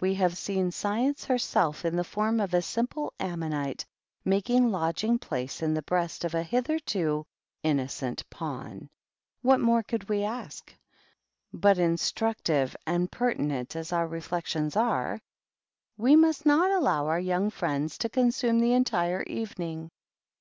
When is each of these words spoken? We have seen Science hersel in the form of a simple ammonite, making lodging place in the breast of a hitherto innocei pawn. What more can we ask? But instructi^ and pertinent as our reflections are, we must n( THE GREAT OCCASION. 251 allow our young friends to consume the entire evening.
We 0.00 0.14
have 0.14 0.36
seen 0.36 0.72
Science 0.72 1.24
hersel 1.26 1.84
in 1.84 1.94
the 1.94 2.02
form 2.02 2.40
of 2.40 2.52
a 2.52 2.62
simple 2.62 3.12
ammonite, 3.20 3.86
making 4.24 4.72
lodging 4.72 5.20
place 5.20 5.62
in 5.62 5.72
the 5.74 5.82
breast 5.82 6.24
of 6.24 6.34
a 6.34 6.42
hitherto 6.42 7.24
innocei 7.64 8.24
pawn. 8.28 8.88
What 9.42 9.60
more 9.60 9.84
can 9.84 10.00
we 10.08 10.24
ask? 10.24 10.74
But 11.52 11.76
instructi^ 11.76 12.74
and 12.88 13.08
pertinent 13.12 13.76
as 13.76 13.92
our 13.92 14.08
reflections 14.08 14.74
are, 14.74 15.20
we 15.96 16.16
must 16.16 16.44
n( 16.44 16.50
THE 16.50 16.54
GREAT 16.54 16.58
OCCASION. 16.70 16.82
251 16.82 16.82
allow 16.82 17.06
our 17.06 17.20
young 17.20 17.48
friends 17.50 17.98
to 17.98 18.08
consume 18.08 18.58
the 18.58 18.72
entire 18.72 19.22
evening. 19.28 19.92